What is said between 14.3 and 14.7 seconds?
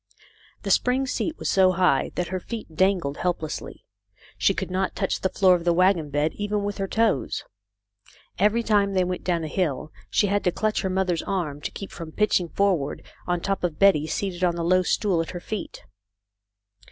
on the